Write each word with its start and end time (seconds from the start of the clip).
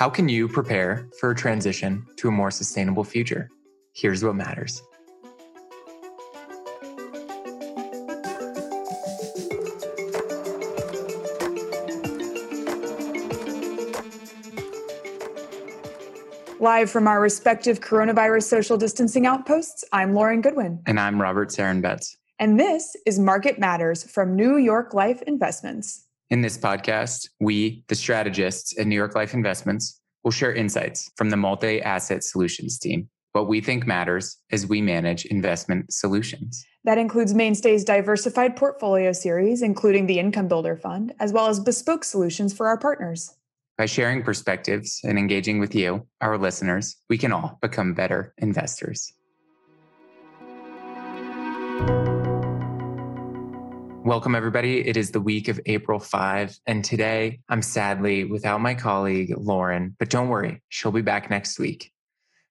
How 0.00 0.08
can 0.08 0.30
you 0.30 0.48
prepare 0.48 1.06
for 1.18 1.32
a 1.32 1.34
transition 1.34 2.06
to 2.16 2.28
a 2.28 2.30
more 2.30 2.50
sustainable 2.50 3.04
future? 3.04 3.50
Here's 3.92 4.24
what 4.24 4.34
matters. 4.34 4.82
Live 16.58 16.90
from 16.90 17.06
our 17.06 17.20
respective 17.20 17.80
coronavirus 17.80 18.44
social 18.44 18.78
distancing 18.78 19.26
outposts, 19.26 19.84
I'm 19.92 20.14
Lauren 20.14 20.40
Goodwin. 20.40 20.82
And 20.86 20.98
I'm 20.98 21.20
Robert 21.20 21.50
Sarenbetz. 21.50 22.16
And 22.38 22.58
this 22.58 22.96
is 23.04 23.18
Market 23.18 23.58
Matters 23.58 24.10
from 24.10 24.34
New 24.34 24.56
York 24.56 24.94
Life 24.94 25.20
Investments. 25.26 26.06
In 26.30 26.42
this 26.42 26.56
podcast, 26.56 27.28
we, 27.40 27.82
the 27.88 27.96
strategists 27.96 28.78
at 28.78 28.86
New 28.86 28.94
York 28.94 29.16
Life 29.16 29.34
Investments, 29.34 30.00
will 30.22 30.30
share 30.30 30.54
insights 30.54 31.10
from 31.16 31.30
the 31.30 31.36
multi 31.36 31.82
asset 31.82 32.22
solutions 32.22 32.78
team. 32.78 33.08
What 33.32 33.48
we 33.48 33.60
think 33.60 33.84
matters 33.84 34.36
as 34.52 34.64
we 34.64 34.80
manage 34.80 35.24
investment 35.24 35.92
solutions. 35.92 36.64
That 36.84 36.98
includes 36.98 37.34
Mainstay's 37.34 37.82
diversified 37.82 38.54
portfolio 38.54 39.10
series, 39.10 39.60
including 39.62 40.06
the 40.06 40.20
Income 40.20 40.46
Builder 40.46 40.76
Fund, 40.76 41.14
as 41.18 41.32
well 41.32 41.48
as 41.48 41.58
bespoke 41.58 42.04
solutions 42.04 42.52
for 42.52 42.68
our 42.68 42.78
partners. 42.78 43.34
By 43.76 43.86
sharing 43.86 44.22
perspectives 44.22 45.00
and 45.02 45.18
engaging 45.18 45.58
with 45.58 45.74
you, 45.74 46.06
our 46.20 46.38
listeners, 46.38 46.96
we 47.08 47.18
can 47.18 47.32
all 47.32 47.58
become 47.60 47.92
better 47.92 48.34
investors. 48.38 49.12
Welcome, 54.02 54.34
everybody. 54.34 54.80
It 54.88 54.96
is 54.96 55.10
the 55.10 55.20
week 55.20 55.48
of 55.48 55.60
April 55.66 56.00
5, 56.00 56.58
and 56.66 56.82
today 56.82 57.40
I'm 57.50 57.60
sadly 57.60 58.24
without 58.24 58.62
my 58.62 58.74
colleague, 58.74 59.34
Lauren, 59.36 59.94
but 59.98 60.08
don't 60.08 60.30
worry, 60.30 60.62
she'll 60.70 60.90
be 60.90 61.02
back 61.02 61.28
next 61.28 61.58
week. 61.58 61.92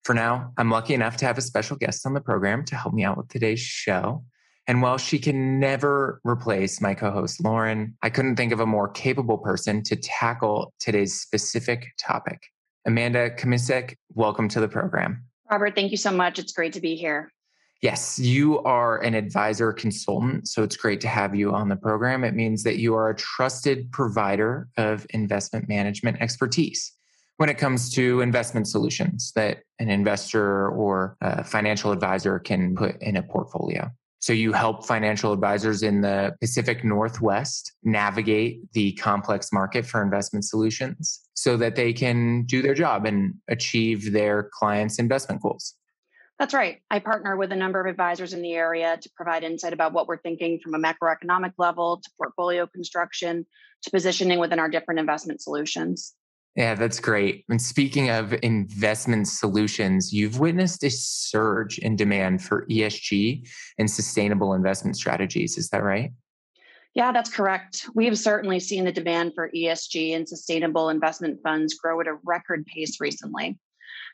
For 0.04 0.14
now, 0.14 0.52
I'm 0.56 0.70
lucky 0.70 0.94
enough 0.94 1.16
to 1.18 1.26
have 1.26 1.38
a 1.38 1.42
special 1.42 1.76
guest 1.76 2.06
on 2.06 2.14
the 2.14 2.20
program 2.20 2.64
to 2.66 2.76
help 2.76 2.94
me 2.94 3.02
out 3.02 3.16
with 3.16 3.28
today's 3.28 3.58
show. 3.58 4.22
And 4.68 4.80
while 4.80 4.96
she 4.96 5.18
can 5.18 5.58
never 5.58 6.20
replace 6.22 6.80
my 6.80 6.94
co 6.94 7.10
host, 7.10 7.42
Lauren, 7.42 7.96
I 8.00 8.10
couldn't 8.10 8.36
think 8.36 8.52
of 8.52 8.60
a 8.60 8.66
more 8.66 8.88
capable 8.88 9.38
person 9.38 9.82
to 9.82 9.96
tackle 9.96 10.72
today's 10.78 11.18
specific 11.20 11.88
topic. 11.98 12.44
Amanda 12.86 13.28
Kamisek, 13.28 13.96
welcome 14.14 14.48
to 14.50 14.60
the 14.60 14.68
program. 14.68 15.24
Robert, 15.50 15.74
thank 15.74 15.90
you 15.90 15.96
so 15.96 16.12
much. 16.12 16.38
It's 16.38 16.52
great 16.52 16.74
to 16.74 16.80
be 16.80 16.94
here. 16.94 17.32
Yes, 17.82 18.18
you 18.18 18.58
are 18.60 18.98
an 18.98 19.14
advisor 19.14 19.72
consultant. 19.72 20.48
So 20.48 20.62
it's 20.62 20.76
great 20.76 21.00
to 21.00 21.08
have 21.08 21.34
you 21.34 21.54
on 21.54 21.70
the 21.70 21.76
program. 21.76 22.24
It 22.24 22.34
means 22.34 22.62
that 22.64 22.76
you 22.76 22.94
are 22.94 23.08
a 23.08 23.16
trusted 23.16 23.90
provider 23.90 24.68
of 24.76 25.06
investment 25.10 25.66
management 25.66 26.20
expertise 26.20 26.92
when 27.38 27.48
it 27.48 27.56
comes 27.56 27.90
to 27.94 28.20
investment 28.20 28.68
solutions 28.68 29.32
that 29.34 29.62
an 29.78 29.88
investor 29.88 30.68
or 30.68 31.16
a 31.22 31.42
financial 31.42 31.90
advisor 31.90 32.38
can 32.38 32.76
put 32.76 33.00
in 33.00 33.16
a 33.16 33.22
portfolio. 33.22 33.88
So 34.18 34.34
you 34.34 34.52
help 34.52 34.84
financial 34.84 35.32
advisors 35.32 35.82
in 35.82 36.02
the 36.02 36.36
Pacific 36.38 36.84
Northwest 36.84 37.72
navigate 37.82 38.70
the 38.74 38.92
complex 38.92 39.50
market 39.54 39.86
for 39.86 40.02
investment 40.02 40.44
solutions 40.44 41.20
so 41.32 41.56
that 41.56 41.76
they 41.76 41.94
can 41.94 42.42
do 42.42 42.60
their 42.60 42.74
job 42.74 43.06
and 43.06 43.32
achieve 43.48 44.12
their 44.12 44.50
clients' 44.52 44.98
investment 44.98 45.40
goals. 45.40 45.74
That's 46.40 46.54
right. 46.54 46.78
I 46.90 47.00
partner 47.00 47.36
with 47.36 47.52
a 47.52 47.56
number 47.56 47.82
of 47.82 47.86
advisors 47.86 48.32
in 48.32 48.40
the 48.40 48.54
area 48.54 48.96
to 48.96 49.10
provide 49.14 49.44
insight 49.44 49.74
about 49.74 49.92
what 49.92 50.08
we're 50.08 50.16
thinking 50.16 50.58
from 50.58 50.74
a 50.74 50.78
macroeconomic 50.78 51.52
level 51.58 52.00
to 52.02 52.10
portfolio 52.16 52.66
construction 52.66 53.44
to 53.82 53.90
positioning 53.90 54.38
within 54.38 54.58
our 54.58 54.70
different 54.70 55.00
investment 55.00 55.42
solutions. 55.42 56.14
Yeah, 56.56 56.74
that's 56.76 56.98
great. 56.98 57.44
And 57.50 57.60
speaking 57.60 58.08
of 58.08 58.34
investment 58.42 59.28
solutions, 59.28 60.14
you've 60.14 60.40
witnessed 60.40 60.82
a 60.82 60.88
surge 60.88 61.76
in 61.76 61.94
demand 61.94 62.42
for 62.42 62.66
ESG 62.70 63.46
and 63.78 63.90
sustainable 63.90 64.54
investment 64.54 64.96
strategies. 64.96 65.58
Is 65.58 65.68
that 65.68 65.82
right? 65.82 66.10
Yeah, 66.94 67.12
that's 67.12 67.30
correct. 67.30 67.84
We've 67.94 68.18
certainly 68.18 68.60
seen 68.60 68.86
the 68.86 68.92
demand 68.92 69.34
for 69.34 69.50
ESG 69.54 70.16
and 70.16 70.26
sustainable 70.26 70.88
investment 70.88 71.40
funds 71.42 71.74
grow 71.74 72.00
at 72.00 72.06
a 72.06 72.16
record 72.24 72.64
pace 72.64 72.98
recently. 72.98 73.58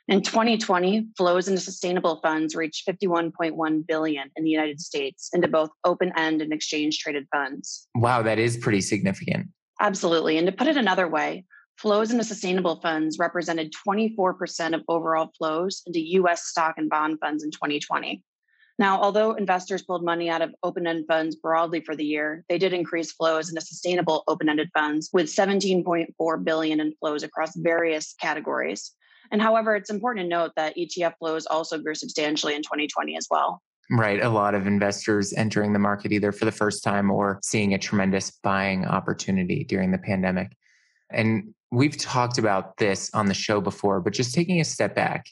In 0.08 0.22
2020, 0.22 1.08
flows 1.16 1.48
into 1.48 1.60
sustainable 1.60 2.20
funds 2.22 2.54
reached 2.54 2.86
51.1 2.86 3.86
billion 3.86 4.30
in 4.36 4.44
the 4.44 4.50
United 4.50 4.80
States 4.80 5.30
into 5.32 5.48
both 5.48 5.70
open-end 5.84 6.42
and 6.42 6.52
exchange 6.52 6.98
traded 6.98 7.26
funds. 7.32 7.88
Wow, 7.96 8.22
that 8.22 8.38
is 8.38 8.56
pretty 8.56 8.80
significant. 8.80 9.48
Absolutely. 9.80 10.38
And 10.38 10.46
to 10.46 10.52
put 10.52 10.68
it 10.68 10.76
another 10.76 11.08
way, 11.08 11.44
Flows 11.78 12.10
into 12.10 12.24
sustainable 12.24 12.80
funds 12.80 13.18
represented 13.18 13.74
24% 13.86 14.74
of 14.74 14.82
overall 14.88 15.30
flows 15.36 15.82
into 15.86 16.00
US 16.00 16.46
stock 16.46 16.76
and 16.78 16.88
bond 16.88 17.18
funds 17.20 17.44
in 17.44 17.50
2020. 17.50 18.22
Now, 18.78 19.00
although 19.00 19.32
investors 19.32 19.82
pulled 19.82 20.04
money 20.04 20.30
out 20.30 20.42
of 20.42 20.54
open 20.62 20.86
end 20.86 21.04
funds 21.06 21.36
broadly 21.36 21.80
for 21.80 21.94
the 21.94 22.04
year, 22.04 22.44
they 22.48 22.58
did 22.58 22.72
increase 22.72 23.12
flows 23.12 23.50
into 23.50 23.60
sustainable 23.60 24.24
open 24.26 24.48
ended 24.48 24.70
funds 24.72 25.10
with 25.12 25.26
17.4 25.26 26.44
billion 26.44 26.80
in 26.80 26.94
flows 26.98 27.22
across 27.22 27.54
various 27.56 28.14
categories. 28.20 28.92
And 29.30 29.42
however, 29.42 29.74
it's 29.74 29.90
important 29.90 30.24
to 30.24 30.28
note 30.28 30.52
that 30.56 30.76
ETF 30.76 31.14
flows 31.18 31.46
also 31.46 31.78
grew 31.78 31.94
substantially 31.94 32.54
in 32.54 32.62
2020 32.62 33.16
as 33.16 33.26
well. 33.30 33.62
Right. 33.90 34.20
A 34.20 34.28
lot 34.28 34.54
of 34.54 34.66
investors 34.66 35.32
entering 35.32 35.72
the 35.72 35.78
market 35.78 36.12
either 36.12 36.32
for 36.32 36.44
the 36.44 36.52
first 36.52 36.82
time 36.82 37.10
or 37.10 37.38
seeing 37.42 37.74
a 37.74 37.78
tremendous 37.78 38.32
buying 38.42 38.84
opportunity 38.84 39.64
during 39.64 39.92
the 39.92 39.98
pandemic. 39.98 40.56
And 41.10 41.54
we've 41.70 41.96
talked 41.96 42.38
about 42.38 42.78
this 42.78 43.10
on 43.14 43.26
the 43.26 43.34
show 43.34 43.60
before, 43.60 44.00
but 44.00 44.12
just 44.12 44.34
taking 44.34 44.60
a 44.60 44.64
step 44.64 44.96
back, 44.96 45.26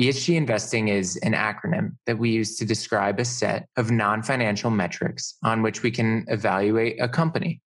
ESG 0.00 0.34
investing 0.34 0.88
is 0.88 1.16
an 1.18 1.32
acronym 1.32 1.96
that 2.06 2.18
we 2.18 2.30
use 2.30 2.56
to 2.58 2.64
describe 2.64 3.20
a 3.20 3.24
set 3.24 3.68
of 3.76 3.90
non 3.90 4.22
financial 4.22 4.70
metrics 4.70 5.36
on 5.42 5.62
which 5.62 5.82
we 5.82 5.90
can 5.90 6.24
evaluate 6.28 7.00
a 7.00 7.08
company. 7.08 7.62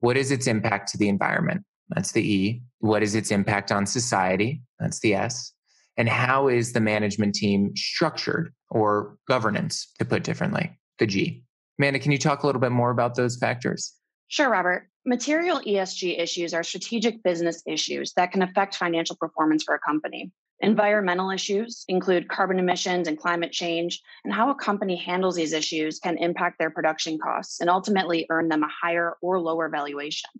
What 0.00 0.16
is 0.16 0.30
its 0.30 0.46
impact 0.46 0.92
to 0.92 0.98
the 0.98 1.08
environment? 1.08 1.64
That's 1.90 2.12
the 2.12 2.22
E. 2.22 2.62
What 2.80 3.02
is 3.02 3.14
its 3.14 3.30
impact 3.30 3.72
on 3.72 3.86
society? 3.86 4.62
That's 4.78 5.00
the 5.00 5.14
S. 5.14 5.52
And 5.96 6.08
how 6.08 6.48
is 6.48 6.72
the 6.72 6.80
management 6.80 7.34
team 7.34 7.74
structured 7.76 8.52
or 8.70 9.16
governance, 9.28 9.92
to 9.98 10.04
put 10.04 10.24
differently? 10.24 10.78
The 10.98 11.06
G. 11.06 11.44
Amanda, 11.78 11.98
can 11.98 12.12
you 12.12 12.18
talk 12.18 12.42
a 12.42 12.46
little 12.46 12.60
bit 12.60 12.72
more 12.72 12.90
about 12.90 13.14
those 13.14 13.36
factors? 13.36 13.94
Sure, 14.28 14.50
Robert. 14.50 14.88
Material 15.04 15.60
ESG 15.60 16.18
issues 16.18 16.52
are 16.52 16.64
strategic 16.64 17.22
business 17.22 17.62
issues 17.66 18.12
that 18.14 18.32
can 18.32 18.42
affect 18.42 18.74
financial 18.74 19.14
performance 19.16 19.62
for 19.62 19.74
a 19.74 19.78
company. 19.78 20.32
Environmental 20.60 21.30
issues 21.30 21.84
include 21.86 22.28
carbon 22.28 22.58
emissions 22.58 23.06
and 23.06 23.18
climate 23.18 23.52
change, 23.52 24.00
and 24.24 24.32
how 24.32 24.50
a 24.50 24.54
company 24.54 24.96
handles 24.96 25.36
these 25.36 25.52
issues 25.52 25.98
can 25.98 26.16
impact 26.18 26.58
their 26.58 26.70
production 26.70 27.18
costs 27.18 27.60
and 27.60 27.70
ultimately 27.70 28.26
earn 28.30 28.48
them 28.48 28.62
a 28.62 28.68
higher 28.68 29.14
or 29.20 29.38
lower 29.38 29.68
valuation. 29.68 30.30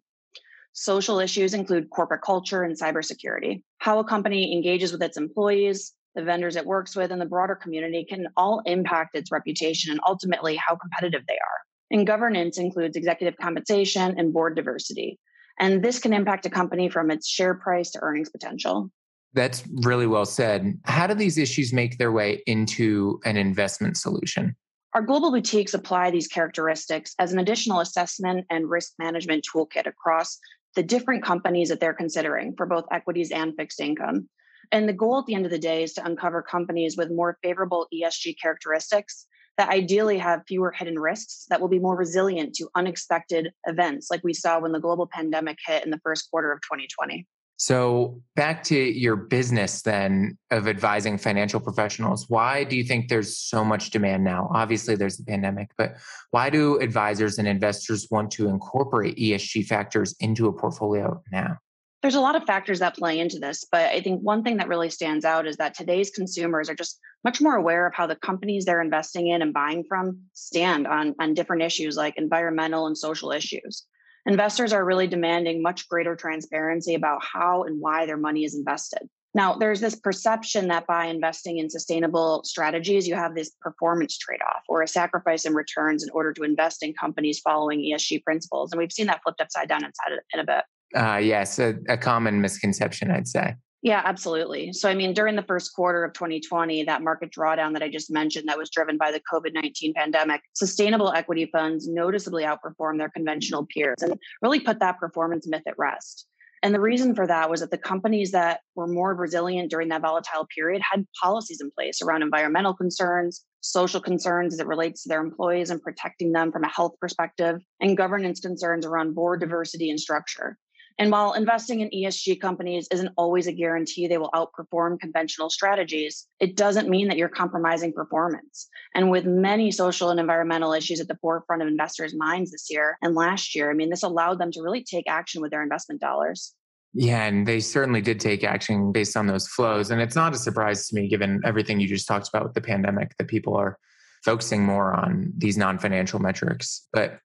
Social 0.79 1.21
issues 1.21 1.55
include 1.55 1.89
corporate 1.89 2.21
culture 2.21 2.63
and 2.63 2.79
cybersecurity. 2.79 3.63
How 3.79 3.99
a 3.99 4.05
company 4.05 4.53
engages 4.53 4.93
with 4.93 5.03
its 5.03 5.17
employees, 5.17 5.95
the 6.15 6.23
vendors 6.23 6.55
it 6.55 6.67
works 6.67 6.95
with, 6.95 7.11
and 7.11 7.19
the 7.19 7.25
broader 7.25 7.55
community 7.55 8.05
can 8.07 8.27
all 8.37 8.61
impact 8.67 9.17
its 9.17 9.33
reputation 9.33 9.91
and 9.91 10.01
ultimately 10.07 10.55
how 10.57 10.77
competitive 10.77 11.23
they 11.27 11.35
are. 11.35 11.61
And 11.91 12.07
governance 12.07 12.59
includes 12.59 12.95
executive 12.95 13.39
compensation 13.39 14.17
and 14.19 14.35
board 14.35 14.55
diversity. 14.55 15.19
And 15.59 15.83
this 15.83 15.99
can 15.99 16.13
impact 16.13 16.45
a 16.45 16.51
company 16.51 16.91
from 16.91 17.11
its 17.11 17.27
share 17.27 17.55
price 17.55 17.91
to 17.93 18.01
earnings 18.03 18.29
potential. 18.29 18.91
That's 19.33 19.65
really 19.77 20.07
well 20.07 20.27
said. 20.27 20.79
How 20.85 21.07
do 21.07 21.15
these 21.15 21.39
issues 21.39 21.73
make 21.73 21.97
their 21.97 22.13
way 22.13 22.43
into 22.47 23.19
an 23.25 23.39
investment 23.39 23.97
solution? 23.97 24.55
Our 24.97 25.03
global 25.03 25.31
boutiques 25.31 25.75
apply 25.75 26.11
these 26.11 26.27
characteristics 26.27 27.15
as 27.19 27.31
an 27.31 27.39
additional 27.39 27.81
assessment 27.81 28.47
and 28.49 28.71
risk 28.71 28.93
management 28.99 29.45
toolkit 29.45 29.87
across 29.87 30.39
the 30.77 30.83
different 30.83 31.25
companies 31.25 31.71
that 31.71 31.81
they're 31.81 31.95
considering 31.95 32.55
for 32.57 32.67
both 32.67 32.85
equities 32.93 33.33
and 33.33 33.57
fixed 33.57 33.81
income. 33.81 34.29
And 34.71 34.89
the 34.89 34.93
goal 34.93 35.19
at 35.19 35.27
the 35.27 35.35
end 35.35 35.45
of 35.45 35.51
the 35.51 35.59
day 35.59 35.83
is 35.83 35.95
to 35.95 36.05
uncover 36.05 36.43
companies 36.43 36.97
with 36.97 37.11
more 37.11 37.39
favorable 37.43 37.89
ESG 37.93 38.37
characteristics 38.41 39.27
that 39.57 39.71
ideally 39.71 40.19
have 40.19 40.43
fewer 40.47 40.71
hidden 40.71 40.99
risks 40.99 41.47
that 41.49 41.61
will 41.61 41.69
be 41.69 41.79
more 41.79 41.97
resilient 41.97 42.55
to 42.55 42.69
unexpected 42.75 43.53
events 43.65 44.09
like 44.11 44.23
we 44.23 44.35
saw 44.35 44.61
when 44.61 44.73
the 44.73 44.81
global 44.81 45.09
pandemic 45.11 45.59
hit 45.67 45.85
in 45.85 45.91
the 45.91 46.01
first 46.05 46.31
quarter 46.31 46.53
of 46.53 46.61
2020. 46.61 47.27
So, 47.59 48.21
back 48.35 48.63
to 48.65 48.77
your 48.77 49.17
business 49.17 49.81
then 49.81 50.37
of 50.51 50.69
advising 50.69 51.17
financial 51.17 51.59
professionals, 51.59 52.27
why 52.29 52.65
do 52.65 52.77
you 52.77 52.85
think 52.85 53.09
there's 53.09 53.39
so 53.39 53.65
much 53.65 53.91
demand 53.91 54.25
now? 54.25 54.51
Obviously, 54.55 54.95
there's 54.95 55.17
the 55.17 55.25
pandemic, 55.25 55.71
but 55.79 55.97
why 56.33 56.51
do 56.51 56.79
advisors 56.81 57.39
and 57.39 57.49
investors 57.49 58.09
want 58.11 58.31
to 58.33 58.49
incorporate 58.49 59.17
ESG 59.17 59.65
factors 59.67 60.15
into 60.21 60.49
a 60.49 60.53
portfolio 60.53 61.23
now? 61.33 61.57
There's 62.03 62.15
a 62.15 62.21
lot 62.21 62.37
of 62.37 62.45
factors 62.45 62.79
that 62.81 62.95
play 62.95 63.19
into 63.19 63.39
this, 63.39 63.65
but 63.73 63.87
I 63.87 64.01
think 64.01 64.21
one 64.21 64.45
thing 64.45 64.59
that 64.59 64.69
really 64.69 64.91
stands 64.91 65.25
out 65.25 65.47
is 65.47 65.57
that 65.57 65.75
today's 65.75 66.11
consumers 66.11 66.69
are 66.69 66.75
just 66.75 67.01
much 67.25 67.41
more 67.41 67.57
aware 67.57 67.87
of 67.87 67.95
how 67.95 68.07
the 68.07 68.17
companies 68.17 68.67
they're 68.67 68.83
investing 68.83 69.29
in 69.29 69.41
and 69.41 69.55
buying 69.55 69.83
from 69.89 70.21
stand 70.35 70.87
on, 70.87 71.15
on 71.19 71.33
different 71.33 71.63
issues 71.63 71.97
like 71.97 72.19
environmental 72.19 72.87
and 72.87 72.99
social 72.99 73.33
issues. 73.33 73.87
Investors 74.27 74.73
are 74.73 74.85
really 74.85 75.07
demanding 75.07 75.63
much 75.63 75.89
greater 75.89 76.17
transparency 76.17 76.95
about 76.95 77.25
how 77.25 77.63
and 77.63 77.81
why 77.81 78.07
their 78.07 78.17
money 78.17 78.45
is 78.45 78.55
invested. 78.55 79.09
Now, 79.35 79.55
there's 79.55 79.81
this 79.81 79.95
perception 79.95 80.69
that 80.69 80.87
by 80.87 81.07
investing 81.07 81.59
in 81.59 81.69
sustainable 81.69 82.43
strategies, 82.45 83.07
you 83.07 83.15
have 83.17 83.35
this 83.35 83.51
performance 83.61 84.17
trade 84.17 84.41
off 84.41 84.63
or 84.67 84.81
a 84.81 84.89
sacrifice 84.89 85.45
in 85.45 85.53
returns 85.53 86.03
in 86.03 86.09
order 86.11 86.33
to 86.33 86.43
invest 86.43 86.83
in 86.83 86.95
companies 86.95 87.41
following 87.41 87.81
ESG 87.81 88.25
principles. 88.25 88.73
And 88.73 88.79
we've 88.79 88.91
seen 88.91 89.07
that 89.09 89.21
flipped 89.23 89.43
upside 89.43 89.69
down 89.69 89.85
inside 89.85 90.19
in 90.33 90.41
a 90.41 90.45
bit. 90.45 90.65
Uh, 90.99 91.19
yes, 91.19 91.59
a, 91.59 91.75
a 91.87 91.99
common 91.99 92.41
misconception, 92.41 93.11
I'd 93.11 93.29
say. 93.29 93.57
Yeah, 93.87 94.03
absolutely. 94.05 94.73
So, 94.73 94.89
I 94.89 94.97
mean, 94.97 95.15
during 95.15 95.37
the 95.37 95.45
first 95.45 95.73
quarter 95.73 96.03
of 96.03 96.13
2020, 96.13 96.83
that 96.83 97.05
market 97.05 97.31
drawdown 97.31 97.73
that 97.75 97.85
I 97.85 97.89
just 97.89 98.11
mentioned 98.11 98.49
that 98.49 98.59
was 98.59 98.69
driven 98.69 98.97
by 98.97 99.13
the 99.13 99.23
COVID 99.33 99.55
19 99.55 99.95
pandemic, 99.95 100.41
sustainable 100.55 101.13
equity 101.13 101.49
funds 101.53 101.87
noticeably 101.87 102.43
outperformed 102.43 102.99
their 102.99 103.11
conventional 103.11 103.65
peers 103.73 103.99
and 104.01 104.19
really 104.43 104.59
put 104.59 104.81
that 104.81 104.99
performance 104.99 105.47
myth 105.47 105.63
at 105.69 105.79
rest. 105.79 106.27
And 106.65 106.75
the 106.75 106.81
reason 106.81 107.15
for 107.15 107.29
that 107.29 107.49
was 107.49 107.61
that 107.61 107.71
the 107.71 107.79
companies 107.79 108.33
that 108.33 108.59
were 108.75 108.89
more 108.89 109.15
resilient 109.15 109.71
during 109.71 109.89
that 109.91 110.03
volatile 110.03 110.49
period 110.53 110.83
had 110.91 111.07
policies 111.23 111.61
in 111.61 111.71
place 111.71 112.03
around 112.03 112.23
environmental 112.23 112.75
concerns, 112.75 113.45
social 113.61 114.01
concerns 114.01 114.53
as 114.53 114.59
it 114.59 114.67
relates 114.67 115.05
to 115.05 115.09
their 115.09 115.21
employees 115.21 115.71
and 115.71 115.81
protecting 115.81 116.33
them 116.33 116.51
from 116.51 116.65
a 116.65 116.69
health 116.69 116.97
perspective, 117.01 117.61
and 117.81 117.97
governance 117.97 118.41
concerns 118.41 118.85
around 118.85 119.15
board 119.15 119.39
diversity 119.39 119.91
and 119.91 120.01
structure. 120.01 120.59
And 120.99 121.11
while 121.11 121.35
investing 121.35 121.81
in 121.81 121.91
ESG 121.91 122.41
companies 122.41 122.89
isn't 122.91 123.13
always 123.17 123.47
a 123.47 123.53
guarantee 123.53 124.07
they 124.07 124.17
will 124.17 124.31
outperform 124.31 124.99
conventional 124.99 125.51
strategies, 125.51 126.27
it 126.41 126.57
doesn't 126.57 126.89
mean 126.89 127.09
that 127.09 127.19
you're 127.19 127.29
compromising 127.29 127.93
performance. 127.93 128.69
And 128.95 129.11
with 129.11 129.27
many 129.27 129.71
social 129.71 130.11
and 130.11 130.19
environmental 130.19 130.73
issues 130.73 131.01
at 131.01 131.09
the 131.09 131.19
forefront 131.21 131.61
of 131.61 131.69
investors' 131.69 132.15
minds 132.17 132.51
this 132.51 132.69
year 132.71 132.97
and 133.03 133.15
last 133.15 133.55
year, 133.55 133.71
I 133.71 133.75
mean, 133.75 133.91
this 133.91 134.03
allowed 134.03 134.39
them 134.39 134.51
to 134.53 134.63
really 134.63 134.83
take 134.83 135.07
action 135.07 135.43
with 135.43 135.51
their 135.51 135.63
investment 135.63 136.01
dollars. 136.01 136.55
Yeah, 136.95 137.25
and 137.27 137.47
they 137.47 137.61
certainly 137.61 138.01
did 138.01 138.19
take 138.19 138.43
action 138.43 138.91
based 138.91 139.19
on 139.19 139.27
those 139.27 139.47
flows. 139.47 139.91
And 139.91 140.01
it's 140.01 140.17
not 140.17 140.35
a 140.35 140.39
surprise 140.39 140.89
to 140.89 140.95
me, 140.95 141.09
given 141.09 141.43
everything 141.45 141.79
you 141.79 141.89
just 141.89 142.09
talked 142.09 142.29
about 142.29 142.45
with 142.45 142.55
the 142.55 142.63
pandemic, 142.63 143.15
that 143.19 143.29
people 143.29 143.55
are 143.55 143.79
focusing 144.25 144.65
more 144.65 144.95
on 144.95 145.31
these 145.37 145.59
non 145.59 145.79
financial 145.79 146.21
metrics. 146.21 146.89
But 146.95 147.19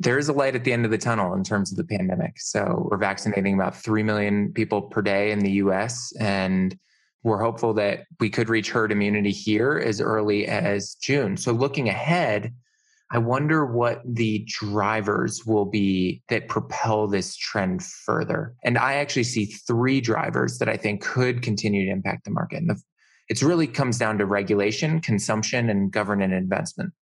there 0.00 0.18
is 0.18 0.30
a 0.30 0.32
light 0.32 0.56
at 0.56 0.64
the 0.64 0.72
end 0.72 0.86
of 0.86 0.90
the 0.90 0.98
tunnel 0.98 1.34
in 1.34 1.44
terms 1.44 1.70
of 1.70 1.76
the 1.76 1.84
pandemic. 1.84 2.40
So 2.40 2.88
we're 2.90 2.96
vaccinating 2.96 3.54
about 3.54 3.76
3 3.76 4.02
million 4.02 4.50
people 4.52 4.82
per 4.82 5.02
day 5.02 5.30
in 5.30 5.40
the 5.40 5.52
US. 5.52 6.12
And 6.18 6.76
we're 7.22 7.42
hopeful 7.42 7.74
that 7.74 8.06
we 8.18 8.30
could 8.30 8.48
reach 8.48 8.70
herd 8.70 8.92
immunity 8.92 9.30
here 9.30 9.78
as 9.78 10.00
early 10.00 10.46
as 10.46 10.94
June. 11.02 11.36
So 11.36 11.52
looking 11.52 11.90
ahead, 11.90 12.54
I 13.12 13.18
wonder 13.18 13.66
what 13.66 14.00
the 14.06 14.46
drivers 14.48 15.44
will 15.44 15.66
be 15.66 16.22
that 16.30 16.48
propel 16.48 17.06
this 17.06 17.36
trend 17.36 17.84
further. 17.84 18.54
And 18.64 18.78
I 18.78 18.94
actually 18.94 19.24
see 19.24 19.44
three 19.44 20.00
drivers 20.00 20.58
that 20.58 20.68
I 20.70 20.78
think 20.78 21.02
could 21.02 21.42
continue 21.42 21.84
to 21.84 21.92
impact 21.92 22.24
the 22.24 22.30
market. 22.30 22.62
And 22.62 22.70
it 23.28 23.42
really 23.42 23.66
comes 23.66 23.98
down 23.98 24.16
to 24.18 24.24
regulation, 24.24 25.00
consumption, 25.00 25.68
and 25.68 25.92
government 25.92 26.32
investment. 26.32 26.94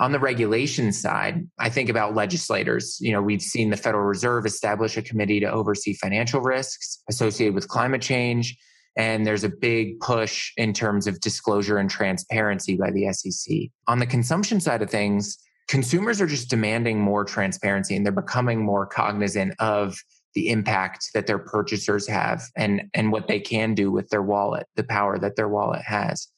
On 0.00 0.12
the 0.12 0.18
mm-hmm. 0.18 0.24
regulation 0.24 0.92
side, 0.92 1.46
I 1.58 1.70
think 1.70 1.88
about 1.88 2.14
legislators. 2.14 2.98
You 3.00 3.12
know, 3.12 3.22
we've 3.22 3.42
seen 3.42 3.70
the 3.70 3.76
Federal 3.76 4.04
Reserve 4.04 4.46
establish 4.46 4.96
a 4.96 5.02
committee 5.02 5.40
to 5.40 5.50
oversee 5.50 5.94
financial 5.94 6.40
risks 6.40 7.02
associated 7.08 7.54
with 7.54 7.68
climate 7.68 8.02
change. 8.02 8.56
And 8.96 9.26
there's 9.26 9.44
a 9.44 9.48
big 9.48 10.00
push 10.00 10.52
in 10.56 10.72
terms 10.72 11.06
of 11.06 11.20
disclosure 11.20 11.78
and 11.78 11.88
transparency 11.88 12.76
by 12.76 12.90
the 12.90 13.12
SEC. 13.12 13.56
On 13.86 13.98
the 13.98 14.06
consumption 14.06 14.60
side 14.60 14.82
of 14.82 14.90
things, 14.90 15.38
consumers 15.68 16.20
are 16.20 16.26
just 16.26 16.50
demanding 16.50 17.00
more 17.00 17.24
transparency 17.24 17.94
and 17.94 18.04
they're 18.04 18.12
becoming 18.12 18.64
more 18.64 18.86
cognizant 18.86 19.54
of 19.60 19.96
the 20.34 20.50
impact 20.50 21.10
that 21.14 21.26
their 21.26 21.38
purchasers 21.38 22.06
have 22.08 22.42
and, 22.56 22.82
and 22.94 23.12
what 23.12 23.28
they 23.28 23.40
can 23.40 23.74
do 23.74 23.90
with 23.90 24.08
their 24.08 24.22
wallet, 24.22 24.66
the 24.76 24.84
power 24.84 25.18
that 25.18 25.36
their 25.36 25.48
wallet 25.48 25.82
has. 25.82 26.28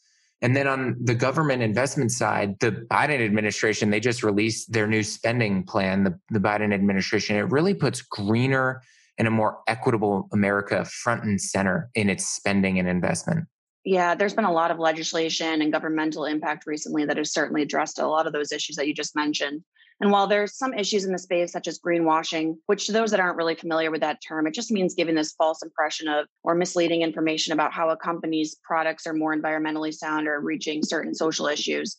And 0.43 0.57
then 0.57 0.67
on 0.67 0.97
the 1.01 1.15
government 1.15 1.63
investment 1.63 2.13
side, 2.13 2.59
the 2.61 2.73
Biden 2.73 3.23
administration, 3.23 3.91
they 3.91 4.01
just 4.01 4.23
released 4.23 4.73
their 4.73 4.87
new 4.87 5.03
spending 5.03 5.65
plan, 5.65 6.05
the, 6.05 6.19
the 6.31 6.39
Biden 6.39 6.73
administration. 6.73 7.37
It 7.37 7.51
really 7.51 7.75
puts 7.75 8.01
greener 8.01 8.83
and 9.19 9.29
a 9.29 9.31
more 9.31 9.59
equitable 9.67 10.29
America 10.33 10.85
front 10.87 11.25
and 11.25 11.39
center 11.39 11.91
in 11.95 12.09
its 12.09 12.27
spending 12.27 12.79
and 12.79 12.89
investment. 12.89 13.47
Yeah, 13.85 14.15
there's 14.15 14.35
been 14.35 14.45
a 14.47 14.53
lot 14.53 14.71
of 14.71 14.79
legislation 14.79 15.61
and 15.61 15.73
governmental 15.73 16.25
impact 16.25 16.67
recently 16.67 17.05
that 17.05 17.19
has 17.19 17.33
certainly 17.33 17.63
addressed 17.63 17.99
a 17.99 18.07
lot 18.07 18.27
of 18.27 18.33
those 18.33 18.53
issues 18.53 18.77
that 18.77 18.87
you 18.87 18.95
just 18.95 19.15
mentioned. 19.15 19.63
And 20.01 20.11
while 20.11 20.27
there's 20.27 20.57
some 20.57 20.73
issues 20.73 21.05
in 21.05 21.13
the 21.13 21.19
space, 21.19 21.53
such 21.53 21.69
as 21.69 21.79
greenwashing, 21.79 22.57
which 22.67 22.87
to 22.87 22.93
those 22.93 23.11
that 23.11 23.21
aren't 23.21 23.37
really 23.37 23.55
familiar 23.55 23.91
with 23.91 24.01
that 24.01 24.21
term, 24.27 24.47
it 24.47 24.55
just 24.55 24.71
means 24.71 24.95
giving 24.95 25.15
this 25.15 25.35
false 25.35 25.63
impression 25.63 26.09
of 26.09 26.27
or 26.43 26.55
misleading 26.55 27.03
information 27.03 27.53
about 27.53 27.73
how 27.73 27.91
a 27.91 27.97
company's 27.99 28.57
products 28.65 29.07
are 29.07 29.13
more 29.13 29.37
environmentally 29.37 29.93
sound 29.93 30.27
or 30.27 30.41
reaching 30.41 30.83
certain 30.83 31.15
social 31.15 31.47
issues. 31.47 31.99